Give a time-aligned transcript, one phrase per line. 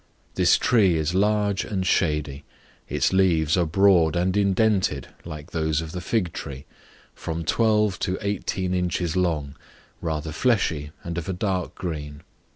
[0.33, 2.43] This tree is large and shady;
[2.89, 6.65] its leaves are broad and indented, like those of the fig tree
[7.13, 9.55] from twelve to eighteen inches long,
[10.01, 12.23] rather fleshy, and of a dark green.